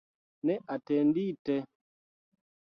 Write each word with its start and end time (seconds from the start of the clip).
Neatendite. 0.45 1.55